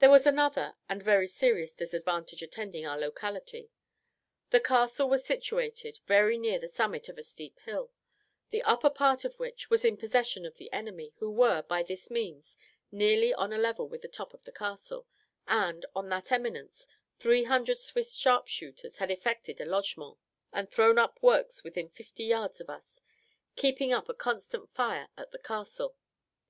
There 0.00 0.10
was 0.10 0.26
another 0.26 0.74
and 0.86 1.02
very 1.02 1.26
serious 1.26 1.72
disadvantage 1.72 2.42
attending 2.42 2.84
our 2.86 2.98
locality. 2.98 3.70
The 4.50 4.60
castle 4.60 5.08
was 5.08 5.24
situated 5.24 5.98
very 6.06 6.36
near 6.36 6.58
the 6.58 6.68
summit 6.68 7.08
of 7.08 7.16
a 7.16 7.22
steep 7.22 7.58
hill, 7.60 7.90
the 8.50 8.62
upper 8.64 8.90
part 8.90 9.24
of 9.24 9.38
which 9.38 9.70
was 9.70 9.82
in 9.82 9.96
possession 9.96 10.44
of 10.44 10.58
the 10.58 10.70
enemy, 10.74 11.14
who 11.20 11.30
were, 11.30 11.62
by 11.62 11.82
this 11.82 12.10
means, 12.10 12.58
nearly 12.92 13.32
on 13.32 13.50
a 13.50 13.56
level 13.56 13.88
with 13.88 14.02
the 14.02 14.08
top 14.08 14.34
of 14.34 14.44
the 14.44 14.52
castle, 14.52 15.06
and, 15.48 15.86
on 15.96 16.10
that 16.10 16.30
eminence, 16.30 16.86
three 17.18 17.44
hundred 17.44 17.78
Swiss 17.78 18.14
sharpshooters 18.14 18.98
had 18.98 19.10
effected 19.10 19.58
a 19.58 19.64
lodgment, 19.64 20.18
and 20.52 20.70
thrown 20.70 20.98
up 20.98 21.22
works 21.22 21.64
within 21.64 21.88
fifty 21.88 22.24
yards 22.24 22.60
of 22.60 22.68
us, 22.68 23.00
keeping 23.56 23.90
up 23.90 24.10
a 24.10 24.12
constant 24.14 24.68
fire 24.74 25.08
at 25.16 25.30
the 25.30 25.38
castle. 25.38 25.96